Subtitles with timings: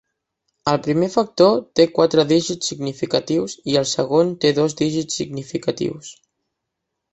[0.69, 6.13] El primer factor té quatre dígits significatius i el segon té dos dígits significatius.